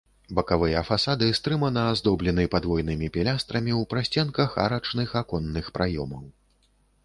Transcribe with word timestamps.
Бакавыя 0.37 0.79
фасады 0.87 1.27
стрымана 1.39 1.83
аздоблены 1.89 2.47
падвойнымі 2.57 3.11
пілястрамі 3.19 3.71
ў 3.79 3.93
прасценках 3.95 4.59
арачных 4.67 5.09
аконных 5.25 5.65
праёмаў. 5.81 6.23